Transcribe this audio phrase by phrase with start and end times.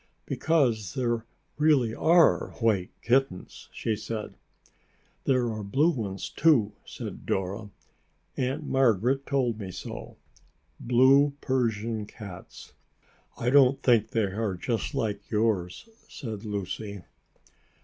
[0.25, 1.27] "Because there
[1.59, 4.33] really are white kittens," she said.
[5.25, 7.69] "There are blue ones, too," said Dora.
[8.35, 10.17] "Aunt Margaret told me so.
[10.79, 12.73] Blue Persian cats."
[13.37, 17.03] "I don't think they are just like yours," said Lucy.